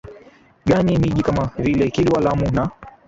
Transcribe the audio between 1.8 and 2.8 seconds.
Kilwa Lamu na